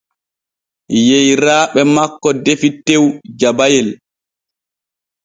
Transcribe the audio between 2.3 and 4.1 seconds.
defi tew jabayel.